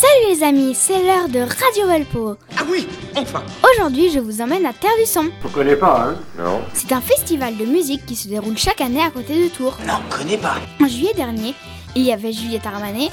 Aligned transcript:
Salut 0.00 0.34
les 0.34 0.42
amis, 0.42 0.74
c'est 0.74 1.04
l'heure 1.04 1.28
de 1.28 1.40
Radio 1.40 1.86
Valpo. 1.86 2.34
Ah 2.56 2.62
oui, 2.70 2.88
enfin 3.18 3.42
Aujourd'hui, 3.70 4.10
je 4.10 4.18
vous 4.18 4.40
emmène 4.40 4.64
à 4.64 4.72
Terre 4.72 4.96
du 4.98 5.04
Son. 5.04 5.26
On 5.44 5.48
connaît 5.48 5.76
pas, 5.76 6.06
hein 6.08 6.16
Non. 6.38 6.62
C'est 6.72 6.90
un 6.92 7.02
festival 7.02 7.54
de 7.58 7.66
musique 7.66 8.06
qui 8.06 8.16
se 8.16 8.26
déroule 8.26 8.56
chaque 8.56 8.80
année 8.80 9.02
à 9.02 9.10
côté 9.10 9.44
de 9.44 9.48
Tours. 9.48 9.76
Non, 9.86 9.98
connais 10.08 10.38
pas 10.38 10.54
En 10.82 10.88
juillet 10.88 11.12
dernier, 11.14 11.54
il 11.94 12.00
y 12.00 12.14
avait 12.14 12.32
Juliette 12.32 12.64
Armanet, 12.64 13.10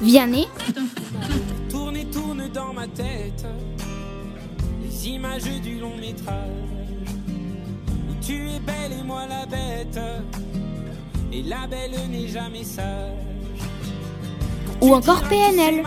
Vianney, 0.00 0.48
Dans 2.54 2.72
ma 2.72 2.86
tête 2.86 3.44
les 4.82 5.08
images 5.08 5.42
du 5.42 5.78
long 5.78 5.96
métrage 5.96 6.34
où 8.08 8.24
tu 8.24 8.34
es 8.48 8.60
belle 8.60 8.92
et 8.98 9.02
moi 9.02 9.26
la 9.28 9.44
bête 9.44 9.98
et 11.32 11.42
la 11.42 11.66
belle 11.66 11.92
n'est 12.08 12.28
jamais 12.28 12.64
sage. 12.64 13.12
ou 14.80 14.94
encore 14.94 15.22
PNL. 15.24 15.82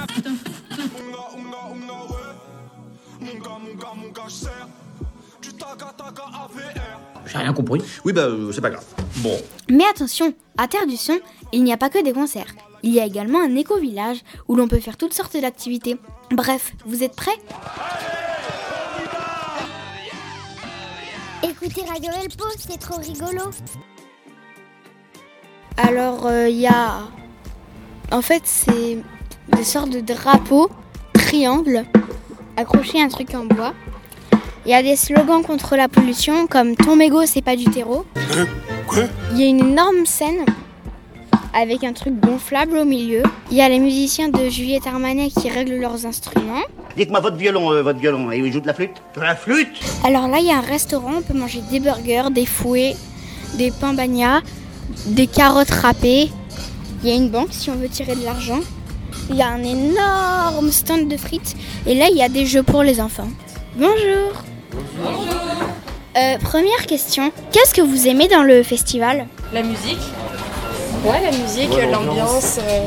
J'ai 7.26 7.38
rien 7.38 7.54
compris. 7.54 7.82
Oui, 8.05 8.13
bah, 8.13 8.21
euh, 8.23 8.52
c'est 8.52 8.62
pas 8.62 8.70
grave. 8.70 8.85
Bon. 9.18 9.38
Mais 9.70 9.85
attention, 9.90 10.34
à 10.57 10.68
Terre 10.68 10.85
du 10.85 10.98
Son, 10.98 11.20
il 11.52 11.63
n'y 11.63 11.73
a 11.73 11.77
pas 11.77 11.90
que 11.90 12.04
des 12.04 12.13
concerts. 12.13 12.54
Il 12.83 12.91
y 12.93 12.99
a 12.99 13.05
également 13.05 13.41
un 13.41 13.55
éco-village 13.55 14.20
où 14.48 14.55
l'on 14.55 14.67
peut 14.67 14.79
faire 14.79 14.98
toutes 14.98 15.13
sortes 15.13 15.37
d'activités. 15.37 15.98
Bref, 16.31 16.73
vous 16.85 17.04
êtes 17.04 17.15
prêts? 17.15 17.37
Écoutez 21.43 21.81
Radio 21.81 22.12
Elpo, 22.21 22.45
c'est 22.57 22.79
trop 22.79 22.99
rigolo. 22.99 23.51
Alors, 25.77 26.26
euh, 26.26 26.49
il 26.49 26.57
y 26.57 26.67
a. 26.67 27.01
En 28.12 28.21
fait, 28.21 28.43
c'est 28.45 28.98
des 29.55 29.63
sortes 29.63 29.89
de 29.89 29.99
drapeaux, 29.99 30.70
triangles, 31.13 31.85
accrochés 32.57 33.01
à 33.01 33.05
un 33.05 33.09
truc 33.09 33.34
en 33.34 33.45
bois. 33.45 33.73
Il 34.65 34.71
y 34.71 34.73
a 34.73 34.84
des 34.84 34.95
slogans 34.95 35.43
contre 35.43 35.76
la 35.76 35.87
pollution 35.87 36.48
comme 36.48 36.76
Ton 36.76 36.95
mégot, 36.95 37.26
c'est 37.26 37.41
pas 37.41 37.55
du 37.55 37.65
terreau. 37.65 38.05
Il 39.32 39.39
y 39.39 39.43
a 39.43 39.48
une 39.48 39.59
énorme 39.59 40.05
scène 40.05 40.45
avec 41.53 41.83
un 41.83 41.93
truc 41.93 42.19
gonflable 42.19 42.77
au 42.77 42.85
milieu. 42.85 43.23
Il 43.51 43.57
y 43.57 43.61
a 43.61 43.69
les 43.69 43.79
musiciens 43.79 44.29
de 44.29 44.49
Juliette 44.49 44.87
Armanet 44.87 45.29
qui 45.29 45.49
règlent 45.49 45.77
leurs 45.77 46.05
instruments. 46.05 46.61
Dites-moi 46.95 47.19
votre 47.19 47.37
violon, 47.37 47.71
euh, 47.71 47.81
votre 47.81 47.99
violon, 47.99 48.31
et 48.31 48.37
il 48.37 48.51
joue 48.51 48.59
de 48.59 48.67
la 48.67 48.73
flûte 48.73 49.01
De 49.15 49.21
la 49.21 49.35
flûte 49.35 49.67
Alors 50.03 50.27
là, 50.27 50.37
il 50.39 50.45
y 50.45 50.51
a 50.51 50.57
un 50.57 50.61
restaurant, 50.61 51.13
on 51.17 51.21
peut 51.21 51.37
manger 51.37 51.61
des 51.71 51.79
burgers, 51.79 52.29
des 52.31 52.45
fouets, 52.45 52.95
des 53.55 53.71
pains 53.71 53.93
bagnats, 53.93 54.41
des 55.07 55.27
carottes 55.27 55.71
râpées. 55.71 56.29
Il 57.03 57.09
y 57.09 57.11
a 57.11 57.15
une 57.15 57.29
banque 57.29 57.49
si 57.51 57.70
on 57.70 57.75
veut 57.75 57.89
tirer 57.89 58.15
de 58.15 58.23
l'argent. 58.23 58.59
Il 59.29 59.35
y 59.35 59.41
a 59.41 59.47
un 59.47 59.63
énorme 59.63 60.71
stand 60.71 61.07
de 61.07 61.17
frites. 61.17 61.55
Et 61.85 61.95
là, 61.95 62.07
il 62.11 62.17
y 62.17 62.23
a 62.23 62.29
des 62.29 62.45
jeux 62.45 62.63
pour 62.63 62.83
les 62.83 62.99
enfants. 62.99 63.29
Bonjour. 63.75 64.44
Euh, 66.17 66.38
première 66.39 66.85
question. 66.88 67.31
Qu'est-ce 67.51 67.73
que 67.73 67.81
vous 67.81 68.07
aimez 68.07 68.27
dans 68.27 68.44
le 68.44 68.63
festival? 68.63 69.27
La 69.53 69.61
musique. 69.61 70.00
Ouais, 71.05 71.22
la 71.22 71.31
musique, 71.31 71.69
l'ambiance, 71.91 72.59
euh, 72.61 72.85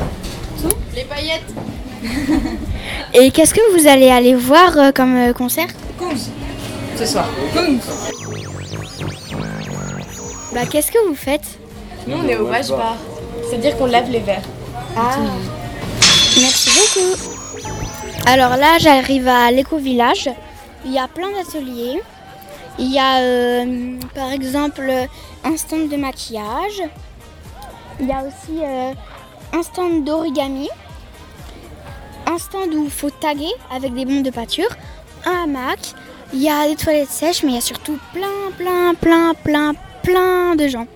tout. 0.60 0.74
Les 0.94 1.04
paillettes. 1.04 1.52
Et 3.14 3.30
qu'est-ce 3.30 3.54
que 3.54 3.78
vous 3.78 3.86
allez 3.86 4.10
aller 4.10 4.34
voir 4.34 4.76
euh, 4.76 4.92
comme 4.92 5.16
euh, 5.16 5.32
concert? 5.32 5.68
Kungs. 5.98 6.30
Ce 6.96 7.06
soir. 7.06 7.26
Kungs. 7.54 7.80
Bah, 10.52 10.66
qu'est-ce 10.70 10.92
que 10.92 11.06
vous 11.08 11.14
faites? 11.14 11.58
Nous, 12.06 12.16
on 12.16 12.28
est 12.28 12.36
au 12.36 12.48
wash 12.48 12.68
bar. 12.68 12.96
C'est-à-dire 13.48 13.76
qu'on 13.78 13.86
lave 13.86 14.10
les 14.10 14.20
verres. 14.20 14.42
Ah. 14.96 15.16
Merci 16.38 16.70
beaucoup. 16.70 17.32
Alors 18.26 18.56
là, 18.56 18.78
j'arrive 18.78 19.28
à 19.28 19.50
l'éco-village. 19.50 20.28
Il 20.84 20.92
y 20.92 20.98
a 20.98 21.08
plein 21.08 21.30
d'ateliers. 21.30 22.00
Il 22.78 22.92
y 22.92 22.98
a 22.98 23.20
euh, 23.20 23.96
par 24.14 24.32
exemple 24.32 24.90
un 25.44 25.56
stand 25.56 25.88
de 25.88 25.96
maquillage. 25.96 26.82
Il 28.00 28.08
y 28.08 28.12
a 28.12 28.22
aussi 28.22 28.62
euh, 28.62 28.92
un 29.52 29.62
stand 29.62 30.04
d'origami. 30.04 30.68
Un 32.26 32.38
stand 32.38 32.72
où 32.74 32.84
il 32.84 32.90
faut 32.90 33.10
taguer 33.10 33.52
avec 33.70 33.94
des 33.94 34.04
bombes 34.04 34.22
de 34.22 34.30
pâture. 34.30 34.68
Un 35.24 35.44
hamac. 35.44 35.94
Il 36.32 36.42
y 36.42 36.48
a 36.48 36.66
des 36.66 36.76
toilettes 36.76 37.10
sèches, 37.10 37.42
mais 37.42 37.50
il 37.50 37.54
y 37.56 37.58
a 37.58 37.62
surtout 37.62 37.98
plein, 38.12 38.50
plein, 38.56 38.94
plein, 38.94 39.34
plein, 39.34 39.72
plein 40.02 40.56
de 40.56 40.66
gens. 40.66 40.86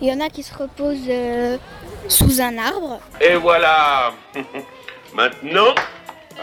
Il 0.00 0.08
y 0.08 0.12
en 0.12 0.20
a 0.20 0.28
qui 0.28 0.42
se 0.42 0.54
reposent 0.54 1.06
euh, 1.08 1.56
sous 2.08 2.40
un 2.40 2.58
arbre. 2.58 3.00
Et 3.20 3.34
voilà 3.36 4.12
Maintenant, 5.14 5.74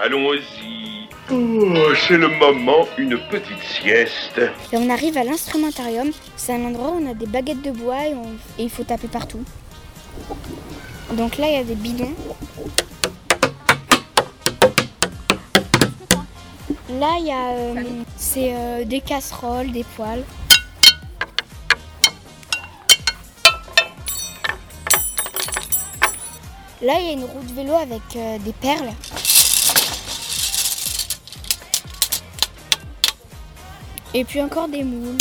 allons-y. 0.02 0.99
Oh, 1.32 1.94
c'est 2.08 2.18
le 2.18 2.28
moment, 2.28 2.88
une 2.98 3.16
petite 3.30 3.62
sieste. 3.62 4.42
Et 4.74 4.78
on 4.78 4.90
arrive 4.90 5.16
à 5.16 5.24
l'instrumentarium. 5.24 6.10
C'est 6.36 6.54
un 6.54 6.66
endroit 6.66 6.90
où 6.90 7.04
on 7.06 7.12
a 7.12 7.14
des 7.14 7.28
baguettes 7.28 7.62
de 7.62 7.70
bois 7.70 8.08
et, 8.08 8.16
il 8.58 8.70
faut 8.70 8.84
taper 8.84 9.08
partout. 9.08 9.44
Donc 11.14 11.38
là, 11.38 11.48
il 11.48 11.54
y 11.54 11.58
a 11.58 11.64
des 11.64 11.76
bidons. 11.76 12.16
Là, 17.00 17.18
il 17.20 17.28
y 17.28 17.32
a 17.32 17.50
euh, 17.52 17.84
c'est 18.18 18.56
euh, 18.56 18.84
des 18.84 19.00
casseroles, 19.00 19.72
des 19.72 19.84
poêles. 19.84 20.24
Là, 26.82 26.94
il 27.00 27.06
y 27.06 27.10
a 27.10 27.12
une 27.12 27.24
roue 27.24 27.44
de 27.44 27.54
vélo 27.54 27.76
avec 27.76 28.02
euh, 28.16 28.40
des 28.40 28.54
perles. 28.54 28.90
Et 34.14 34.24
puis 34.24 34.42
encore 34.42 34.68
des 34.68 34.84
moules. 34.84 35.18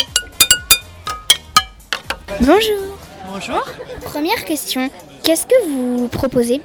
Bonjour. 2.41 2.99
Bonjour. 3.31 3.65
Première 4.03 4.45
question. 4.47 4.89
Qu'est-ce 5.23 5.47
que 5.47 5.69
vous 5.69 6.09
proposez? 6.09 6.63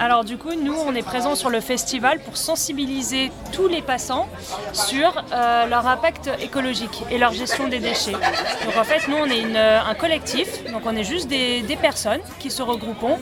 Alors 0.00 0.24
du 0.24 0.38
coup, 0.38 0.54
nous, 0.54 0.74
on 0.74 0.94
est 0.94 1.02
présents 1.02 1.34
sur 1.34 1.50
le 1.50 1.60
festival 1.60 2.18
pour 2.20 2.36
sensibiliser 2.36 3.30
tous 3.52 3.68
les 3.68 3.82
passants 3.82 4.26
sur 4.72 5.22
euh, 5.32 5.66
leur 5.66 5.86
impact 5.86 6.30
écologique 6.40 7.04
et 7.10 7.18
leur 7.18 7.32
gestion 7.32 7.68
des 7.68 7.78
déchets. 7.78 8.12
Donc 8.12 8.76
en 8.78 8.84
fait, 8.84 9.06
nous, 9.08 9.16
on 9.16 9.26
est 9.26 9.40
une, 9.40 9.56
euh, 9.56 9.80
un 9.82 9.94
collectif, 9.94 10.64
donc 10.72 10.82
on 10.86 10.96
est 10.96 11.04
juste 11.04 11.28
des, 11.28 11.60
des 11.62 11.76
personnes 11.76 12.22
qui 12.40 12.50
se 12.50 12.62
regroupons 12.62 13.18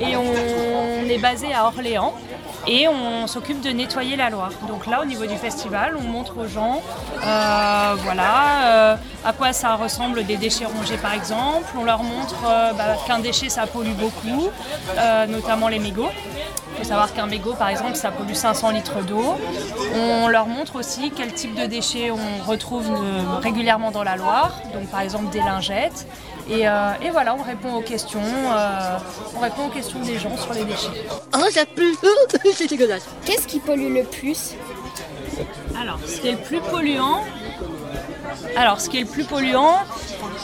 et 0.00 0.16
on 0.16 1.08
est 1.08 1.18
basé 1.18 1.52
à 1.52 1.66
Orléans. 1.66 2.14
Et 2.66 2.88
on 2.88 3.26
s'occupe 3.26 3.60
de 3.60 3.70
nettoyer 3.70 4.16
la 4.16 4.30
Loire. 4.30 4.52
Donc 4.66 4.86
là, 4.86 5.02
au 5.02 5.04
niveau 5.04 5.26
du 5.26 5.36
festival, 5.36 5.96
on 5.98 6.02
montre 6.02 6.38
aux 6.38 6.48
gens, 6.48 6.80
euh, 7.22 7.94
voilà, 7.98 8.64
euh, 8.64 8.96
à 9.24 9.32
quoi 9.32 9.52
ça 9.52 9.74
ressemble 9.74 10.24
des 10.24 10.36
déchets 10.36 10.64
rongés, 10.64 10.96
par 10.96 11.12
exemple. 11.12 11.66
On 11.78 11.84
leur 11.84 12.02
montre 12.02 12.36
euh, 12.46 12.72
bah, 12.72 12.96
qu'un 13.06 13.18
déchet, 13.18 13.50
ça 13.50 13.66
pollue 13.66 13.92
beaucoup, 13.92 14.48
notamment 15.28 15.68
les 15.68 15.78
mégots. 15.78 16.10
Il 16.72 16.78
faut 16.78 16.88
savoir 16.88 17.12
qu'un 17.12 17.26
mégot, 17.26 17.52
par 17.52 17.68
exemple, 17.68 17.94
ça 17.94 18.10
pollue 18.10 18.32
500 18.32 18.70
litres 18.70 19.02
d'eau. 19.02 19.36
On 19.94 20.28
leur 20.28 20.46
montre 20.46 20.76
aussi 20.76 21.12
quel 21.14 21.32
type 21.32 21.54
de 21.54 21.66
déchets 21.66 22.10
on 22.10 22.50
retrouve 22.50 22.90
régulièrement 23.42 23.90
dans 23.90 24.02
la 24.02 24.16
Loire. 24.16 24.58
Donc, 24.72 24.88
par 24.88 25.00
exemple, 25.00 25.28
des 25.30 25.40
lingettes. 25.40 26.06
Et, 26.50 26.68
euh, 26.68 26.90
et 27.02 27.10
voilà, 27.10 27.34
on 27.34 27.42
répond 27.42 27.74
aux 27.74 27.80
questions. 27.80 28.20
euh, 28.22 28.98
on 29.36 29.40
répond 29.40 29.66
aux 29.66 29.70
questions 29.70 30.00
des 30.00 30.18
gens 30.18 30.36
sur 30.36 30.52
les 30.52 30.64
déchets. 30.64 31.06
Oh, 31.34 31.50
ça 31.50 31.64
pue 31.64 31.94
C'est 32.54 32.68
dégueulasse. 32.68 33.06
Qu'est-ce 33.24 33.46
qui 33.46 33.60
pollue 33.60 33.92
le 33.94 34.04
plus? 34.04 34.54
Alors, 35.80 35.98
ce 36.06 36.20
qui 36.20 36.28
est 36.28 36.32
le 36.32 36.38
plus 36.38 36.60
polluant, 36.60 37.20
alors 38.56 38.80
ce 38.80 38.88
qui 38.88 38.98
est 38.98 39.00
le 39.00 39.06
plus 39.06 39.24
polluant, 39.24 39.78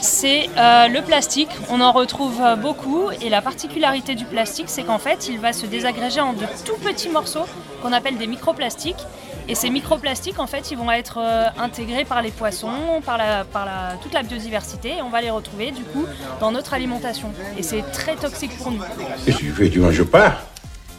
c'est 0.01 0.49
euh, 0.57 0.87
le 0.87 1.01
plastique. 1.01 1.49
On 1.69 1.79
en 1.81 1.91
retrouve 1.91 2.41
euh, 2.41 2.55
beaucoup 2.55 3.09
et 3.21 3.29
la 3.29 3.41
particularité 3.41 4.15
du 4.15 4.25
plastique, 4.25 4.67
c'est 4.69 4.83
qu'en 4.83 4.97
fait, 4.99 5.29
il 5.29 5.39
va 5.39 5.53
se 5.53 5.65
désagréger 5.65 6.19
en 6.19 6.33
de 6.33 6.45
tout 6.65 6.77
petits 6.77 7.09
morceaux 7.09 7.45
qu'on 7.81 7.93
appelle 7.93 8.17
des 8.17 8.27
microplastiques. 8.27 9.05
Et 9.47 9.55
ces 9.55 9.69
microplastiques, 9.69 10.39
en 10.39 10.47
fait, 10.47 10.71
ils 10.71 10.77
vont 10.77 10.91
être 10.91 11.17
euh, 11.19 11.47
intégrés 11.59 12.05
par 12.05 12.21
les 12.21 12.31
poissons, 12.31 13.01
par, 13.05 13.17
la, 13.17 13.43
par 13.43 13.65
la- 13.65 13.95
toute 14.01 14.13
la 14.13 14.23
biodiversité, 14.23 14.97
et 14.97 15.01
on 15.01 15.09
va 15.09 15.21
les 15.21 15.29
retrouver 15.29 15.71
du 15.71 15.83
coup 15.83 16.05
dans 16.39 16.51
notre 16.51 16.73
alimentation. 16.73 17.31
Et 17.57 17.63
c'est 17.63 17.81
très 17.91 18.15
toxique 18.15 18.57
pour 18.57 18.71
nous. 18.71 18.81
Qu'est-ce 19.25 19.37
que 19.37 19.41
tu 19.41 19.51
fais 19.51 19.69
Tu 19.69 19.79
manges 19.79 20.03
pas 20.03 20.41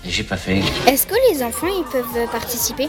J'ai 0.05 0.25
pas 0.25 0.37
fait. 0.37 0.61
Est-ce 0.87 1.07
que 1.07 1.15
les 1.31 1.43
enfants 1.43 1.69
ils 1.69 1.85
peuvent 1.91 2.29
participer? 2.31 2.89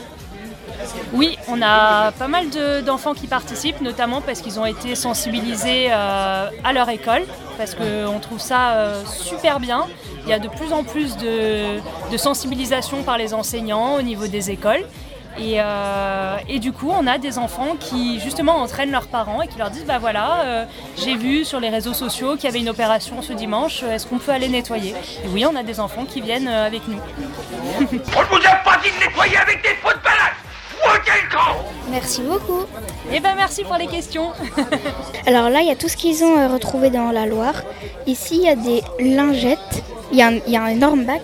Oui, 1.14 1.38
on 1.48 1.62
a 1.62 2.12
pas 2.12 2.28
mal 2.28 2.50
de- 2.50 2.82
d'enfants 2.82 3.14
qui 3.14 3.28
participent, 3.28 3.80
notamment 3.80 4.20
parce 4.22 4.42
qu'ils 4.42 4.60
ont 4.60 4.66
été 4.66 4.96
sensibilisés 4.96 5.88
euh, 5.92 6.50
à 6.64 6.74
leur 6.74 6.90
école, 6.90 7.22
parce 7.58 7.74
qu'on 7.76 8.20
trouve 8.20 8.40
ça 8.42 8.72
euh, 8.72 9.04
super 9.06 9.60
bien. 9.62 9.86
Il 10.26 10.30
y 10.30 10.34
a 10.34 10.40
de 10.40 10.48
plus 10.50 10.74
en 10.74 10.84
plus 10.84 11.16
de, 11.18 11.80
de 12.12 12.18
sensibilisation 12.18 13.04
par 13.04 13.18
les 13.18 13.34
enseignants 13.34 13.96
au 13.96 14.02
niveau 14.02 14.28
des 14.28 14.52
écoles. 14.52 14.84
Et, 15.40 15.56
euh, 15.58 16.38
et 16.48 16.60
du 16.60 16.72
coup, 16.72 16.92
on 16.92 17.08
a 17.08 17.18
des 17.18 17.38
enfants 17.40 17.76
qui 17.80 18.20
justement 18.20 18.58
entraînent 18.58 18.92
leurs 18.92 19.08
parents 19.08 19.42
et 19.42 19.48
qui 19.48 19.58
leur 19.58 19.72
disent 19.72 19.86
bah 19.86 19.98
voilà, 20.00 20.42
euh, 20.42 20.66
j'ai 21.04 21.16
vu 21.16 21.44
sur 21.44 21.60
les 21.60 21.70
réseaux 21.70 21.94
sociaux 21.94 22.36
qu'il 22.36 22.46
y 22.46 22.48
avait 22.48 22.60
une 22.60 22.70
opération 22.70 23.22
ce 23.22 23.34
dimanche, 23.34 23.82
est-ce 23.84 24.06
qu'on 24.06 24.20
peut 24.20 24.32
aller 24.32 24.48
nettoyer? 24.48 24.92
Et 25.24 25.28
oui, 25.30 25.46
on 25.46 25.56
a 25.56 25.64
des 25.64 25.80
enfants 25.80 26.06
qui 26.06 26.22
viennent 26.22 26.48
euh, 26.48 26.68
avec 26.68 26.88
nous. 26.88 27.00
On 27.80 27.82
ne 27.82 27.86
vous 27.88 27.96
a 28.48 28.56
pas 28.64 28.78
dit 28.84 28.90
de 28.92 29.06
nettoyer 29.06 29.38
avec 29.38 29.62
des 29.64 29.74
pots 29.82 29.90
de 29.90 30.04
balade 30.04 30.34
Merci 31.90 32.22
beaucoup. 32.22 32.62
Et 33.12 33.20
ben 33.20 33.34
merci 33.36 33.64
pour 33.64 33.76
les 33.76 33.88
questions. 33.88 34.32
Alors 35.28 35.50
là, 35.50 35.62
il 35.62 35.68
y 35.68 35.72
a 35.72 35.76
tout 35.76 35.88
ce 35.88 35.96
qu'ils 35.98 36.24
ont 36.24 36.38
euh, 36.40 36.48
retrouvé 36.48 36.90
dans 36.90 37.12
la 37.12 37.26
Loire. 37.26 37.62
Ici, 38.08 38.36
il 38.38 38.44
y 38.44 38.50
a 38.50 38.56
des 38.56 38.82
lingettes. 39.00 39.84
Il 40.12 40.18
y, 40.18 40.22
a 40.22 40.28
un- 40.28 40.40
il 40.48 40.52
y 40.52 40.58
a 40.58 40.64
un 40.64 40.68
énorme 40.68 41.06
bac. 41.06 41.22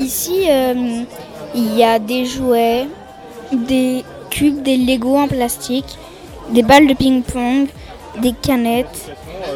Ici, 0.00 0.46
euh, 0.48 1.02
il 1.54 1.74
y 1.76 1.84
a 1.84 1.98
des 1.98 2.24
jouets, 2.24 2.86
des 3.52 4.04
cubes, 4.30 4.62
des 4.62 4.76
Lego 4.76 5.16
en 5.16 5.28
plastique, 5.28 5.98
des 6.50 6.62
balles 6.62 6.86
de 6.86 6.94
ping-pong, 6.94 7.68
des 8.18 8.32
canettes, 8.32 9.10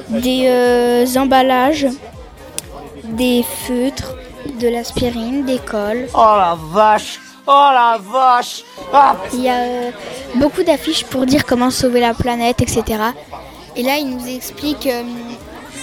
des 0.09 0.45
euh, 0.47 1.07
emballages, 1.17 1.87
des 3.05 3.45
feutres, 3.67 4.15
de 4.61 4.69
l'aspirine, 4.69 5.45
des 5.45 5.59
cols. 5.59 6.07
Oh 6.15 6.35
la 6.37 6.57
vache 6.73 7.21
Oh 7.47 7.71
la 7.73 7.99
vache 7.99 8.63
Ah 8.93 9.17
Il 9.33 9.43
y 9.43 9.49
a 9.49 9.59
euh, 9.59 9.91
beaucoup 10.37 10.63
d'affiches 10.63 11.05
pour 11.05 11.27
dire 11.27 11.45
comment 11.45 11.71
sauver 11.71 12.01
la 12.01 12.15
planète, 12.15 12.61
etc. 12.61 12.85
Et 13.77 13.83
là, 13.83 13.97
il 13.99 14.09
nous 14.11 14.27
explique 14.27 14.87
euh, 14.87 15.03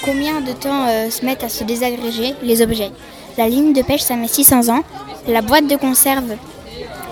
combien 0.03 0.41
de 0.41 0.51
temps 0.51 0.87
euh, 0.87 1.09
se 1.09 1.25
mettent 1.25 1.43
à 1.43 1.49
se 1.49 1.63
désagréger 1.63 2.35
les 2.41 2.61
objets. 2.61 2.91
La 3.37 3.47
ligne 3.47 3.73
de 3.73 3.81
pêche, 3.81 4.01
ça 4.01 4.15
met 4.15 4.27
600 4.27 4.69
ans. 4.69 4.83
La 5.27 5.41
boîte 5.41 5.67
de 5.67 5.75
conserve, 5.75 6.35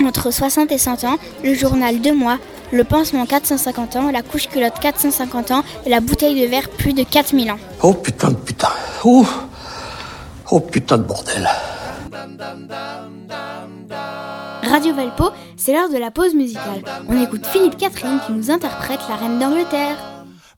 entre 0.04 0.32
60 0.32 0.72
et 0.72 0.78
100 0.78 1.04
ans. 1.04 1.18
Le 1.44 1.54
journal, 1.54 2.02
2 2.02 2.14
mois. 2.14 2.38
Le 2.72 2.84
pansement, 2.84 3.26
450 3.26 3.96
ans. 3.96 4.12
La 4.12 4.22
couche 4.22 4.48
culotte, 4.48 4.80
450 4.80 5.52
ans. 5.52 5.64
Et 5.86 5.90
la 5.90 6.00
bouteille 6.00 6.42
de 6.42 6.48
verre, 6.48 6.70
plus 6.70 6.94
de 6.94 7.04
4000 7.04 7.52
ans. 7.52 7.60
Oh 7.82 7.94
putain 7.94 8.30
de 8.32 8.36
putain. 8.36 8.70
Oh, 9.04 9.26
oh 10.52 10.60
putain 10.60 10.98
de 10.98 11.04
bordel. 11.04 11.48
Radio 14.64 14.94
Valpo, 14.94 15.30
c'est 15.56 15.74
l'heure 15.74 15.90
de 15.90 15.98
la 15.98 16.12
pause 16.12 16.34
musicale. 16.34 16.84
On 17.08 17.22
écoute 17.22 17.46
Philippe 17.46 17.78
Catherine 17.78 18.20
qui 18.26 18.34
nous 18.34 18.52
interprète 18.52 19.00
la 19.08 19.16
reine 19.16 19.40
d'Angleterre. 19.40 19.96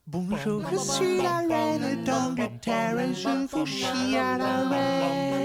Bonjour, 0.08 0.62
je 0.72 0.78
suis 0.78 1.22
la 1.22 1.40
reine 1.40 2.04
d'Angleterre 2.06 3.00
et 3.00 3.14
je 3.14 3.30
vous 3.52 3.66
chie 3.66 4.16
à 4.16 4.38
la 4.38 4.70
reine. 4.70 5.38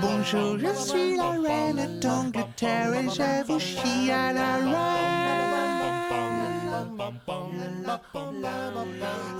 Bonjour, 0.00 0.58
je 0.58 0.72
suis 0.74 1.16
la 1.16 1.30
reine 1.30 2.00
d'Angleterre 2.00 2.94
et 2.94 3.08
je 3.08 3.44
vous 3.46 3.58
chie 3.58 4.10
à 4.10 4.32
la 4.32 4.56
reine. 4.56 5.20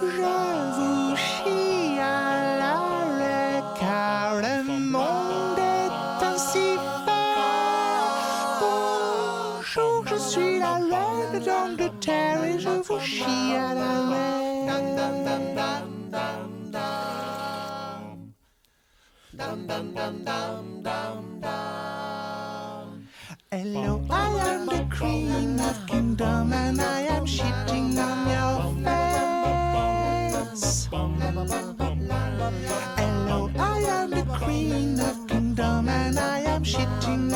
Je 0.00 0.32
vous 0.77 1.17
chie 1.17 1.60
she 36.70 36.87
tingled. 37.00 37.30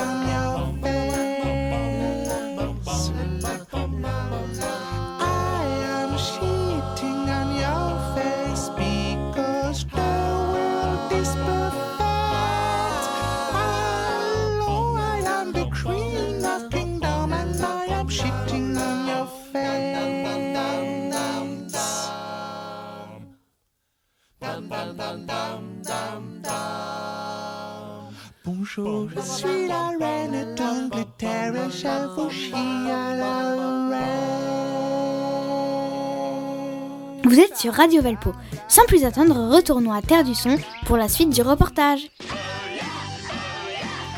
Vous 37.24 37.40
êtes 37.40 37.56
sur 37.56 37.72
Radio 37.72 38.02
Valpo. 38.02 38.32
Sans 38.68 38.84
plus 38.84 39.04
attendre, 39.04 39.34
retournons 39.54 39.92
à 39.92 40.02
Terre 40.02 40.24
du 40.24 40.34
Son 40.34 40.58
pour 40.86 40.96
la 40.96 41.08
suite 41.08 41.30
du 41.30 41.42
reportage. 41.42 42.10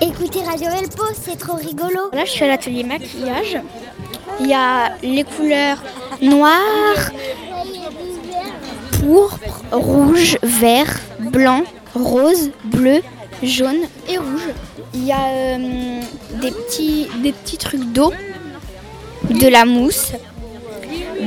Écoutez 0.00 0.42
Radio 0.42 0.68
Elpo, 0.70 1.04
c'est 1.14 1.38
trop 1.38 1.56
rigolo. 1.56 2.10
Là, 2.12 2.24
je 2.24 2.30
suis 2.30 2.44
à 2.44 2.48
l'atelier 2.48 2.84
maquillage. 2.84 3.58
Il 4.40 4.48
y 4.48 4.54
a 4.54 4.96
les 5.02 5.24
couleurs 5.24 5.78
noir, 6.20 6.60
pourpre, 9.00 9.38
rouge, 9.72 10.38
vert, 10.42 10.94
blanc, 11.20 11.62
rose, 11.94 12.50
bleu, 12.64 13.00
jaune 13.42 13.84
et 14.08 14.18
rouge. 14.18 14.48
Il 14.96 15.04
y 15.04 15.12
a 15.12 15.26
euh, 15.28 16.00
des, 16.40 16.50
petits, 16.50 17.06
des 17.22 17.32
petits 17.32 17.58
trucs 17.58 17.84
d'eau, 17.92 18.12
de 19.28 19.46
la 19.46 19.66
mousse, 19.66 20.12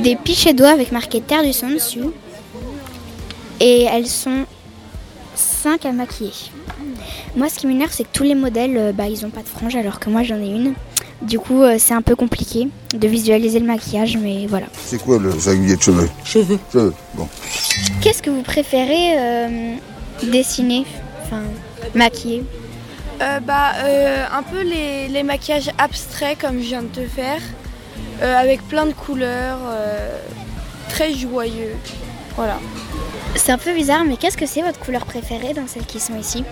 des 0.02 0.16
pichets 0.16 0.54
d'eau 0.54 0.64
avec 0.64 0.90
marqué 0.90 1.20
Terre 1.20 1.44
du 1.44 1.52
Son 1.52 1.68
dessus. 1.70 2.00
Et 3.60 3.82
elles 3.82 4.08
sont 4.08 4.44
5 5.36 5.86
à 5.86 5.92
maquiller. 5.92 6.32
Moi, 7.36 7.48
ce 7.48 7.58
qui 7.58 7.66
m'énerve, 7.68 7.92
c'est 7.92 8.02
que 8.04 8.08
tous 8.12 8.24
les 8.24 8.34
modèles, 8.34 8.76
euh, 8.76 8.92
bah, 8.92 9.06
ils 9.06 9.22
n'ont 9.22 9.30
pas 9.30 9.42
de 9.42 9.48
frange 9.48 9.76
alors 9.76 10.00
que 10.00 10.10
moi 10.10 10.24
j'en 10.24 10.36
ai 10.36 10.48
une. 10.48 10.74
Du 11.22 11.38
coup, 11.38 11.62
euh, 11.62 11.76
c'est 11.78 11.94
un 11.94 12.02
peu 12.02 12.16
compliqué 12.16 12.68
de 12.92 13.06
visualiser 13.08 13.60
le 13.60 13.66
maquillage, 13.66 14.16
mais 14.16 14.46
voilà. 14.46 14.66
C'est 14.72 15.00
quoi 15.00 15.18
le 15.18 15.38
singulier 15.38 15.76
de 15.76 15.82
cheveux? 15.82 16.10
Cheveux. 16.24 16.58
Cheveux, 16.72 16.94
bon. 17.14 17.28
Qu'est-ce 18.00 18.22
que 18.22 18.30
vous 18.30 18.42
préférez 18.42 19.18
euh, 19.18 19.74
dessiner 20.24 20.84
Enfin, 21.22 21.42
maquiller? 21.94 22.42
Euh, 23.20 23.38
bah, 23.40 23.72
euh, 23.84 24.24
un 24.32 24.42
peu 24.42 24.62
les, 24.62 25.08
les 25.08 25.22
maquillages 25.22 25.70
abstraits 25.78 26.38
comme 26.40 26.58
je 26.58 26.64
viens 26.68 26.82
de 26.82 26.88
te 26.88 27.06
faire, 27.06 27.40
euh, 28.22 28.34
avec 28.36 28.66
plein 28.66 28.86
de 28.86 28.92
couleurs, 28.92 29.58
euh, 29.68 30.16
très 30.88 31.12
joyeux. 31.12 31.76
Voilà. 32.36 32.58
C'est 33.36 33.52
un 33.52 33.58
peu 33.58 33.74
bizarre, 33.74 34.04
mais 34.04 34.16
qu'est-ce 34.16 34.36
que 34.38 34.46
c'est 34.46 34.62
votre 34.62 34.78
couleur 34.78 35.04
préférée 35.04 35.52
dans 35.52 35.66
celles 35.66 35.84
qui 35.84 36.00
sont 36.00 36.16
ici? 36.18 36.44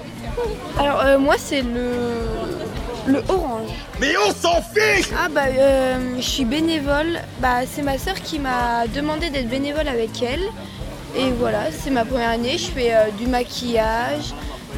Alors, 0.78 1.00
euh, 1.00 1.18
moi, 1.18 1.36
c'est 1.38 1.62
le, 1.62 1.90
le 3.06 3.22
orange. 3.28 3.70
Mais 3.98 4.12
on 4.18 4.30
s'en 4.32 4.60
fiche 4.62 5.08
Ah, 5.16 5.28
bah, 5.30 5.46
euh, 5.48 6.16
je 6.18 6.22
suis 6.22 6.44
bénévole. 6.44 7.18
Bah, 7.40 7.60
c'est 7.70 7.82
ma 7.82 7.96
soeur 7.98 8.14
qui 8.14 8.38
m'a 8.38 8.86
demandé 8.94 9.30
d'être 9.30 9.48
bénévole 9.48 9.88
avec 9.88 10.22
elle. 10.22 10.42
Et 11.16 11.30
voilà, 11.30 11.72
c'est 11.72 11.90
ma 11.90 12.04
première 12.04 12.28
année. 12.30 12.58
Je 12.58 12.66
fais 12.66 12.94
euh, 12.94 13.10
du 13.18 13.26
maquillage. 13.26 14.34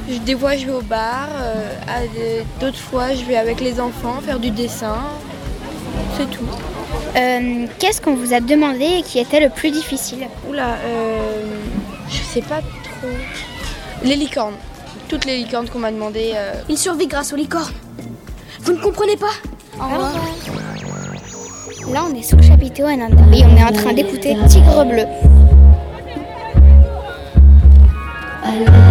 Je- 0.08 0.18
Des 0.18 0.36
fois, 0.36 0.56
je 0.56 0.66
vais 0.66 0.72
au 0.72 0.82
bar. 0.82 1.28
euh, 1.40 2.42
D'autres 2.60 2.78
fois, 2.78 3.14
je 3.14 3.24
vais 3.24 3.36
avec 3.36 3.60
les 3.60 3.80
enfants 3.80 4.20
faire 4.24 4.38
du 4.38 4.50
dessin. 4.50 4.96
C'est 6.16 6.28
tout. 6.30 6.44
Euh, 7.16 7.66
Qu'est-ce 7.78 8.00
qu'on 8.00 8.14
vous 8.14 8.32
a 8.32 8.40
demandé 8.40 8.84
et 8.98 9.02
qui 9.02 9.18
était 9.18 9.40
le 9.40 9.48
plus 9.50 9.70
difficile 9.70 10.26
Oula, 10.48 10.74
euh, 10.84 11.42
je 12.08 12.22
sais 12.22 12.42
pas 12.42 12.58
trop. 12.60 13.08
Les 14.04 14.16
licornes. 14.16 14.54
Toutes 15.08 15.24
les 15.24 15.36
licornes 15.38 15.68
qu'on 15.68 15.78
m'a 15.80 15.90
demandé. 15.90 16.32
euh, 16.34 16.52
Il 16.68 16.78
survit 16.78 17.06
grâce 17.06 17.32
aux 17.32 17.36
licornes. 17.36 17.72
Vous 18.62 18.72
ne 18.72 18.78
comprenez 18.80 19.16
pas 19.16 19.32
Au 19.78 19.84
revoir. 19.84 20.12
Là, 21.92 22.02
on 22.10 22.14
est 22.14 22.22
sous 22.22 22.36
le 22.36 22.42
chapiteau 22.42 22.84
à 22.86 22.94
Nanda 22.96 23.16
et 23.34 23.42
on 23.44 23.56
est 23.56 23.64
en 23.64 23.72
train 23.72 23.92
d'écouter 23.92 24.36
Tigre 24.48 24.84
Bleu. 24.84 25.04
Alors 28.42 28.89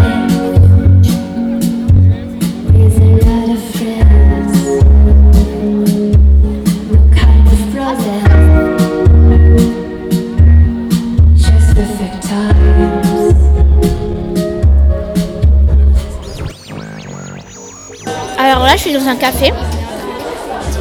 suis 18.90 18.98
dans 18.98 19.08
un 19.08 19.16
café 19.16 19.54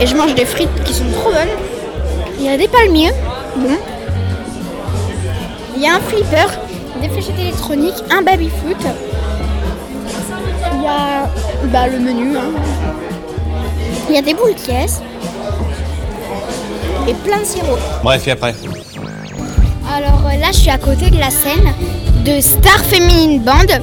et 0.00 0.06
je 0.06 0.16
mange 0.16 0.34
des 0.34 0.44
frites 0.44 0.82
qui 0.84 0.94
sont 0.94 1.04
trop 1.12 1.30
bonnes. 1.30 1.56
Il 2.38 2.46
y 2.46 2.48
a 2.48 2.56
des 2.56 2.68
palmiers, 2.68 3.12
bon. 3.56 3.76
Il 5.76 5.82
y 5.82 5.86
a 5.86 5.96
un 5.96 6.00
flipper, 6.00 6.46
des 7.02 7.08
fléchettes 7.08 7.38
électroniques, 7.38 8.02
un 8.10 8.22
baby 8.22 8.48
foot. 8.48 8.76
Il 10.74 10.82
y 10.82 10.86
a 10.86 11.28
bah, 11.64 11.86
le 11.88 11.98
menu. 11.98 12.36
hein. 12.36 12.50
Il 14.08 14.14
y 14.14 14.18
a 14.18 14.22
des 14.22 14.34
boules 14.34 14.54
caisses 14.54 15.00
et 17.06 17.14
plein 17.14 17.40
de 17.40 17.44
sirop. 17.44 17.78
Bref, 18.02 18.26
et 18.26 18.30
après 18.30 18.54
Alors 19.94 20.22
euh, 20.26 20.38
là, 20.38 20.48
je 20.52 20.58
suis 20.58 20.70
à 20.70 20.78
côté 20.78 21.10
de 21.10 21.18
la 21.18 21.30
scène 21.30 21.72
de 22.24 22.40
Star 22.40 22.82
Feminine 22.84 23.42
Band. 23.42 23.82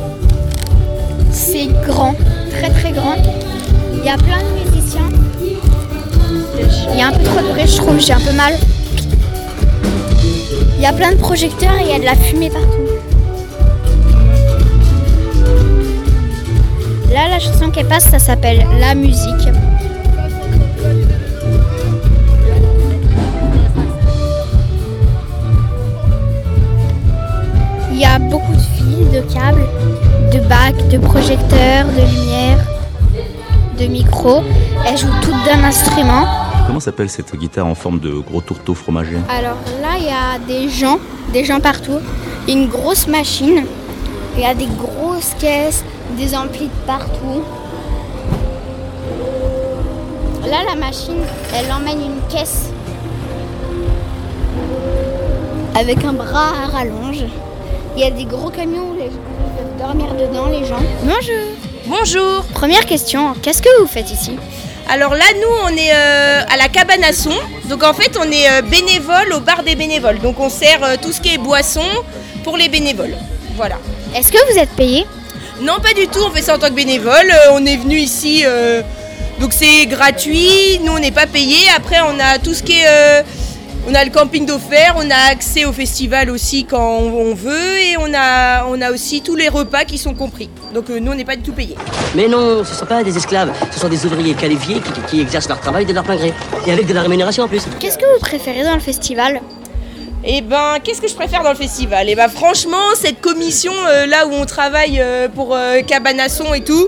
C'est 1.32 1.68
grand, 1.86 2.16
très 2.52 2.70
très 2.72 2.92
grand. 2.92 3.16
Il 3.98 4.06
y 4.06 4.10
a 4.10 4.18
plein 4.18 4.40
de 4.40 4.70
musiciens. 4.70 5.10
Il 6.92 7.00
y 7.00 7.02
a 7.02 7.08
un 7.08 7.12
peu 7.12 7.24
trop 7.24 7.40
de 7.40 7.48
bruit, 7.52 7.68
je 7.68 7.78
trouve, 7.78 8.00
j'ai 8.00 8.14
un 8.14 8.20
peu 8.20 8.34
mal. 8.34 8.54
Il 10.78 10.82
y 10.82 10.86
a 10.86 10.94
plein 10.94 11.12
de 11.12 11.18
projecteurs 11.18 11.74
et 11.80 11.84
il 11.84 11.90
y 11.90 11.94
a 11.94 12.00
de 12.00 12.06
la 12.06 12.16
fumée 12.16 12.50
partout. 12.50 12.68
Là, 17.12 17.30
la 17.30 17.40
chanson 17.40 17.72
qui 17.72 17.84
passe, 17.84 18.10
ça 18.10 18.20
s'appelle 18.20 18.66
La 18.80 18.94
musique. 18.94 19.48
Il 27.92 28.00
y 28.02 28.06
a 28.06 28.20
beaucoup 28.20 28.54
de 28.54 28.60
fils, 28.60 29.10
de 29.14 29.22
câbles, 29.34 29.66
de 30.34 30.40
bacs, 30.40 30.90
de 30.90 30.98
projecteurs, 30.98 31.86
de 31.86 32.02
lumière, 32.02 32.65
de 33.78 33.86
micros. 33.86 34.44
Elles 34.86 34.98
jouent 34.98 35.20
toutes 35.22 35.44
d'un 35.46 35.64
instrument. 35.64 36.26
Comment 36.68 36.80
s'appelle 36.80 37.10
cette 37.10 37.36
guitare 37.36 37.68
en 37.68 37.76
forme 37.76 38.00
de 38.00 38.12
gros 38.12 38.42
tourteau 38.42 38.74
fromager 38.74 39.18
Alors 39.30 39.58
là, 39.82 39.98
il 39.98 40.06
y 40.06 40.10
a 40.10 40.40
des 40.48 40.70
gens, 40.70 41.00
des 41.32 41.44
gens 41.44 41.60
partout. 41.60 42.00
Une 42.48 42.68
grosse 42.68 43.08
machine. 43.08 43.66
Il 44.36 44.42
y 44.42 44.46
a 44.46 44.54
des 44.54 44.68
grosses 44.68 45.34
caisses, 45.40 45.84
des 46.18 46.36
amplis 46.36 46.66
de 46.68 46.86
partout. 46.86 47.44
Là, 50.50 50.58
la 50.68 50.76
machine, 50.76 51.22
elle 51.56 51.72
emmène 51.72 52.00
une 52.02 52.28
caisse 52.30 52.70
avec 55.76 56.04
un 56.04 56.14
bras 56.14 56.50
à 56.64 56.68
rallonge. 56.68 57.26
Il 57.96 58.02
y 58.02 58.06
a 58.06 58.12
des 58.12 58.26
gros 58.26 58.50
camions 58.50 58.92
où 58.92 58.96
les 58.96 59.10
gens 59.10 59.58
peuvent 59.58 59.88
dormir 59.88 60.14
dedans, 60.16 60.48
les 60.48 60.66
gens. 60.66 60.82
Bonjour. 61.04 61.55
Bonjour. 61.88 62.44
Première 62.46 62.84
question, 62.88 63.36
qu'est-ce 63.44 63.62
que 63.62 63.70
vous 63.80 63.86
faites 63.86 64.10
ici 64.10 64.32
Alors 64.90 65.14
là, 65.14 65.26
nous, 65.36 65.56
on 65.66 65.78
est 65.78 65.94
euh, 65.94 66.42
à 66.50 66.58
la 66.58 66.68
cabane 66.68 67.04
à 67.04 67.14
son. 67.14 67.36
Donc 67.66 67.84
en 67.84 67.94
fait, 67.94 68.18
on 68.20 68.24
est 68.24 68.50
euh, 68.50 68.62
bénévole 68.64 69.34
au 69.34 69.40
bar 69.40 69.62
des 69.62 69.76
bénévoles. 69.76 70.20
Donc 70.20 70.40
on 70.40 70.50
sert 70.50 70.84
euh, 70.84 70.96
tout 71.00 71.12
ce 71.12 71.22
qui 71.22 71.36
est 71.36 71.38
boisson 71.38 71.86
pour 72.44 72.58
les 72.58 72.70
bénévoles. 72.70 73.16
Voilà. 73.56 73.78
Est-ce 74.16 74.32
que 74.32 74.52
vous 74.52 74.58
êtes 74.58 74.72
payé 74.72 75.06
Non, 75.62 75.76
pas 75.80 75.94
du 75.94 76.08
tout. 76.08 76.22
On 76.26 76.32
fait 76.32 76.42
ça 76.42 76.56
en 76.56 76.58
tant 76.58 76.70
que 76.70 76.74
bénévole. 76.74 77.32
On 77.52 77.64
est 77.68 77.78
venu 77.78 77.98
ici, 77.98 78.44
donc 79.40 79.54
c'est 79.54 79.86
gratuit. 79.86 80.80
Nous, 80.84 80.92
on 80.92 81.00
n'est 81.00 81.12
pas 81.12 81.28
payé. 81.28 81.58
Après, 81.76 82.00
on 82.02 82.20
a 82.20 82.40
tout 82.40 82.56
ce 82.56 82.64
qui 82.64 82.80
est, 82.80 83.24
on 83.88 83.94
a 83.94 84.04
le 84.04 84.12
camping 84.12 84.46
d'offert. 84.46 84.96
On 84.98 85.10
a 85.10 85.32
accès 85.32 85.66
au 85.66 85.72
festival 85.74 86.30
aussi 86.30 86.66
quand 86.66 86.80
on, 87.00 87.34
veut, 87.34 87.78
et 87.80 87.98
on 87.98 88.14
a, 88.14 88.66
on 88.68 88.82
a 88.82 88.92
aussi 88.92 89.22
tous 89.22 89.36
les 89.36 89.50
repas 89.50 89.84
qui 89.86 89.98
sont 89.98 90.14
compris. 90.14 90.50
Donc 90.74 90.90
euh, 90.90 91.00
nous, 91.00 91.12
on 91.12 91.16
n'est 91.16 91.26
pas 91.26 91.36
du 91.36 91.44
tout 91.44 91.54
payé. 91.54 91.76
Mais 92.16 92.28
non, 92.28 92.64
ce 92.64 92.72
ne 92.72 92.76
sont 92.76 92.86
pas 92.86 93.04
des 93.04 93.16
esclaves, 93.16 93.52
ce 93.72 93.80
sont 93.80 93.90
des 93.90 94.06
ouvriers 94.06 94.34
qualifiés 94.34 94.76
qui, 94.82 94.92
qui- 94.92 95.02
qui 95.02 95.22
exercent 95.22 95.50
leur 95.50 95.60
travail 95.60 95.86
de 95.86 95.94
leur 95.94 96.04
plein 96.04 96.16
gré. 96.16 96.34
Et 96.66 96.72
avec 96.72 96.86
de 96.88 96.94
la 96.94 97.02
rémunération 97.02 97.44
en 97.44 97.48
plus. 97.48 97.64
Qu'est-ce 97.80 97.98
que 97.98 98.06
vous 98.14 98.20
préférez 98.20 98.64
dans 98.64 98.74
le 98.76 98.80
festival? 98.80 99.42
Eh 100.28 100.42
ben, 100.42 100.78
qu'est-ce 100.84 101.02
que 101.02 101.08
je 101.08 101.14
préfère 101.14 101.44
dans 101.44 101.52
le 101.52 101.56
festival? 101.56 102.08
Eh 102.10 102.16
ben, 102.16 102.28
franchement, 102.30 102.96
cette 102.96 103.22
commission 103.22 103.72
euh, 103.88 104.08
là 104.08 104.26
où 104.26 104.32
on 104.34 104.46
travaille 104.46 105.00
euh, 105.00 105.28
pour 105.30 105.56
euh, 105.56 105.82
Cabanasson 105.82 106.52
et 106.56 106.62
tout, 106.64 106.88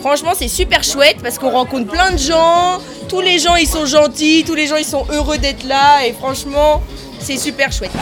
franchement, 0.00 0.32
c'est 0.36 0.48
super 0.48 0.82
chouette 0.82 1.18
parce 1.22 1.38
qu'on 1.38 1.50
rencontre 1.50 1.86
plein 1.88 2.10
de 2.10 2.18
gens. 2.18 2.80
Tous 3.12 3.20
les 3.20 3.38
gens, 3.38 3.56
ils 3.56 3.68
sont 3.68 3.84
gentils, 3.84 4.42
tous 4.42 4.54
les 4.54 4.66
gens, 4.66 4.76
ils 4.76 4.86
sont 4.86 5.04
heureux 5.10 5.36
d'être 5.36 5.64
là 5.64 6.06
et 6.06 6.14
franchement, 6.14 6.82
c'est 7.20 7.36
super 7.36 7.70
chouette. 7.70 7.92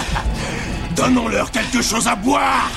Donnons-leur 0.94 1.50
quelque 1.50 1.82
chose 1.82 2.06
à 2.06 2.14
boire 2.14 2.70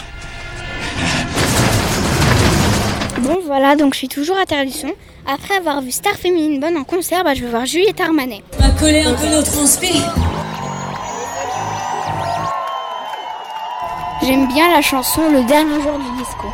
Bon 3.19 3.37
voilà, 3.45 3.75
donc 3.75 3.93
je 3.93 3.99
suis 3.99 4.07
toujours 4.07 4.35
à 4.35 4.47
Terre 4.47 4.65
du 4.65 4.71
Son. 4.71 4.91
Après 5.27 5.57
avoir 5.57 5.83
vu 5.83 5.91
Star 5.91 6.15
Féminine 6.15 6.59
Bonne 6.59 6.75
en 6.75 6.83
concert, 6.83 7.23
bah, 7.23 7.35
je 7.35 7.43
vais 7.43 7.51
voir 7.51 7.67
Juliette 7.67 8.01
Armanet. 8.01 8.41
On 8.57 8.63
va 8.63 8.69
coller 8.79 9.03
un 9.03 9.13
peu 9.13 9.27
notre 9.27 9.55
inspi. 9.59 10.01
J'aime 14.23 14.47
bien 14.47 14.71
la 14.71 14.81
chanson 14.81 15.21
Le 15.31 15.43
dernier 15.43 15.79
jour 15.83 15.99
du 15.99 16.17
disco. 16.17 16.47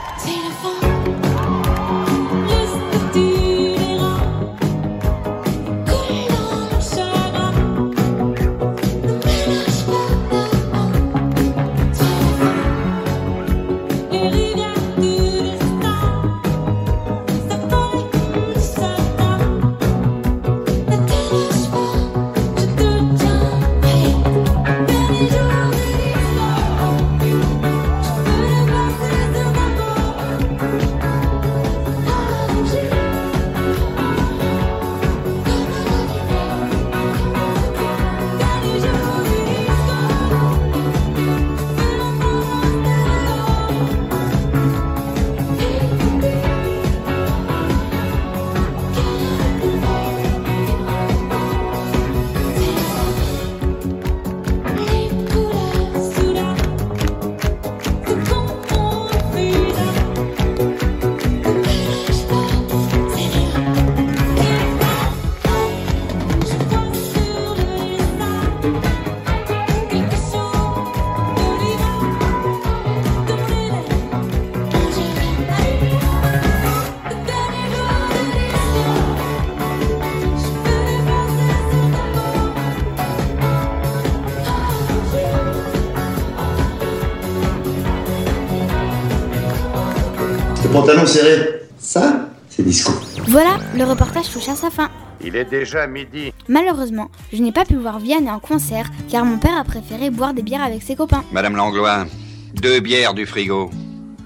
Pantalon 90.79 91.05
serré, 91.05 91.63
ça, 91.77 92.29
c'est 92.49 92.63
disco. 92.63 92.91
Voilà, 93.27 93.57
le 93.75 93.83
reportage 93.83 94.29
touche 94.31 94.47
à 94.47 94.55
sa 94.55 94.69
fin. 94.69 94.89
Il 95.21 95.35
est 95.35 95.45
déjà 95.45 95.85
midi. 95.87 96.31
Malheureusement, 96.47 97.09
je 97.33 97.41
n'ai 97.41 97.51
pas 97.51 97.65
pu 97.65 97.75
voir 97.75 97.99
Vianney 97.99 98.29
en 98.29 98.39
concert 98.39 98.85
car 99.09 99.25
mon 99.25 99.37
père 99.37 99.57
a 99.57 99.65
préféré 99.65 100.09
boire 100.09 100.33
des 100.33 100.41
bières 100.41 100.63
avec 100.63 100.81
ses 100.81 100.95
copains. 100.95 101.23
Madame 101.33 101.57
Langlois, 101.57 102.05
deux 102.53 102.79
bières 102.79 103.13
du 103.13 103.25
frigo. 103.25 103.69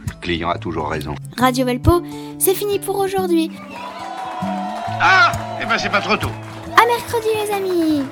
Le 0.08 0.14
client 0.22 0.50
a 0.52 0.60
toujours 0.60 0.90
raison. 0.90 1.16
Radio 1.38 1.66
Velpo, 1.66 2.04
c'est 2.38 2.54
fini 2.54 2.78
pour 2.78 3.00
aujourd'hui. 3.00 3.50
Ah 5.02 5.32
Eh 5.62 5.66
ben 5.66 5.78
c'est 5.80 5.90
pas 5.90 6.02
trop 6.02 6.18
tôt. 6.18 6.30
À 6.78 6.86
mercredi 6.86 7.28
les 7.44 7.52
amis 7.52 8.04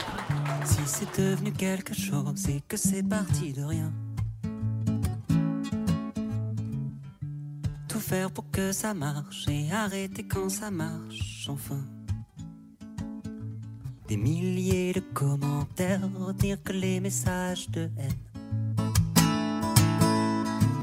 Si 0.66 0.80
c'est 0.86 1.22
devenu 1.22 1.52
quelque 1.52 1.94
chose 1.94 2.50
et 2.50 2.62
que 2.68 2.78
c'est 2.78 3.08
parti 3.08 3.54
de 3.54 3.64
rien. 3.64 3.92
Pour 8.34 8.50
que 8.52 8.72
ça 8.72 8.94
marche 8.94 9.48
et 9.48 9.72
arrêter 9.72 10.24
quand 10.24 10.50
ça 10.50 10.70
marche, 10.70 11.48
enfin. 11.50 11.84
Des 14.08 14.18
milliers 14.18 14.94
de 14.94 15.00
commentaires 15.00 16.10
dire 16.38 16.62
que 16.62 16.74
les 16.74 17.00
messages 17.00 17.70
de 17.70 17.90
haine. 17.98 18.22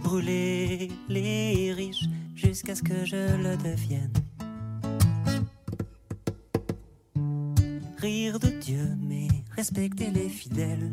Brûler 0.02 0.90
les 1.08 1.72
riches 1.74 2.08
jusqu'à 2.34 2.74
ce 2.74 2.82
que 2.82 3.04
je 3.04 3.36
le 3.36 3.56
devienne. 3.56 4.12
rire 7.98 8.38
de 8.38 8.48
Dieu, 8.48 8.96
mais 8.96 9.28
respectez 9.56 10.10
les 10.10 10.28
fidèles. 10.28 10.92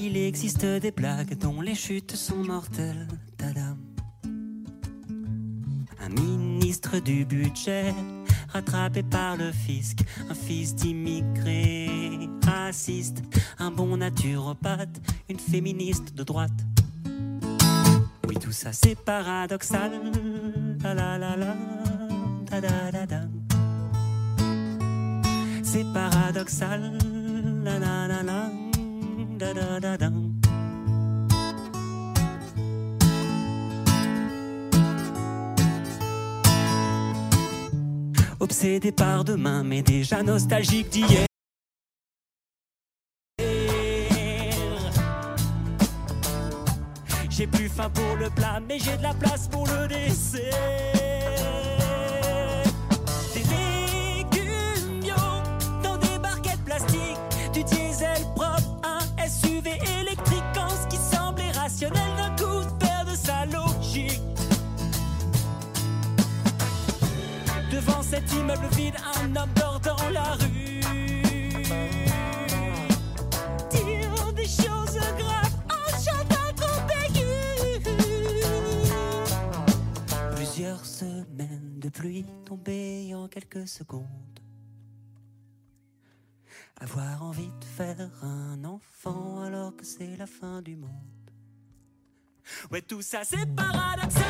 Il 0.00 0.16
existe 0.16 0.64
des 0.64 0.92
blagues 0.92 1.36
dont 1.38 1.60
les 1.60 1.74
chutes 1.74 2.14
sont 2.14 2.44
mortelles. 2.44 3.08
Tadam. 3.36 3.78
Un 6.00 6.08
ministre 6.10 7.00
du 7.00 7.24
budget 7.24 7.92
rattrapé 8.52 9.02
par 9.02 9.36
le 9.36 9.50
fisc, 9.52 9.98
un 10.30 10.34
fils 10.34 10.74
d'immigré 10.74 11.88
raciste, 12.46 13.22
un 13.58 13.70
bon 13.70 13.96
naturopathe, 13.96 15.00
une 15.28 15.38
féministe 15.38 16.14
de 16.14 16.22
droite. 16.22 16.64
Oui, 18.28 18.36
tout 18.36 18.52
ça 18.52 18.72
c'est 18.72 18.94
paradoxal. 18.94 19.92
La 20.82 20.94
la 20.94 21.18
la. 21.18 21.56
C'est 25.62 25.84
paradoxal. 25.92 26.98
La 27.62 27.78
la, 27.78 28.67
Obsédé 38.40 38.92
par 38.92 39.24
demain, 39.24 39.62
mais 39.62 39.82
déjà 39.82 40.22
nostalgique 40.22 40.88
d'hier. 40.90 41.26
J'ai 47.30 47.46
plus 47.46 47.68
faim 47.68 47.90
pour 47.90 48.16
le 48.16 48.30
plat, 48.30 48.60
mais 48.66 48.78
j'ai 48.80 48.96
de 48.96 49.02
la 49.02 49.14
place 49.14 49.46
pour 49.46 49.66
le 49.66 49.86
dessert. 49.86 50.97
Devant 67.78 68.02
cet 68.02 68.32
immeuble 68.32 68.66
vide, 68.74 68.96
un 69.22 69.36
homme 69.36 69.50
dort 69.54 69.78
dans 69.78 70.10
la 70.10 70.34
rue. 70.34 70.80
Dire 73.70 74.32
des 74.34 74.48
choses 74.48 74.98
graves 75.16 75.56
en 75.70 75.86
chantant 76.04 76.52
trop 76.56 76.82
aigu. 77.04 77.80
Plusieurs 80.34 80.84
semaines 80.84 81.78
de 81.78 81.88
pluie 81.88 82.26
tombées 82.44 83.14
en 83.14 83.28
quelques 83.28 83.68
secondes. 83.68 84.40
Avoir 86.80 87.22
envie 87.22 87.52
de 87.60 87.64
faire 87.64 88.10
un 88.24 88.64
enfant 88.64 89.42
alors 89.42 89.76
que 89.76 89.84
c'est 89.84 90.16
la 90.16 90.26
fin 90.26 90.62
du 90.62 90.74
monde. 90.74 90.90
Ouais, 92.72 92.82
tout 92.82 93.02
ça 93.02 93.20
c'est 93.22 93.46
paradoxal. 93.54 94.24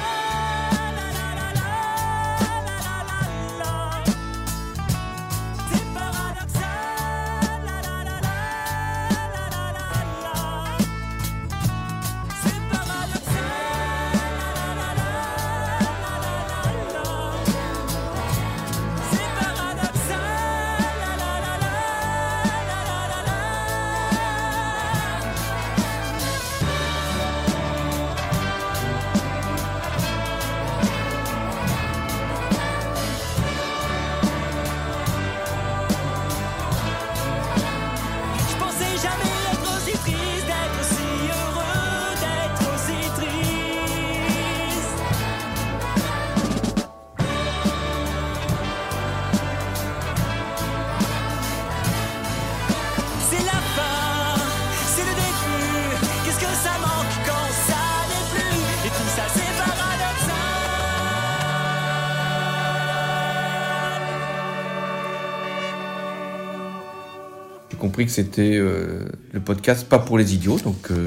Que 68.06 68.12
c'était 68.12 68.56
euh, 68.56 69.04
le 69.32 69.40
podcast 69.40 69.88
pas 69.88 69.98
pour 69.98 70.18
les 70.18 70.34
idiots, 70.34 70.58
donc 70.58 70.90
euh, 70.90 71.06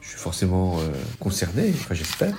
je 0.00 0.08
suis 0.08 0.18
forcément 0.18 0.78
euh, 0.78 0.90
concerné, 1.18 1.72
enfin 1.74 1.94
j'espère. 1.94 2.34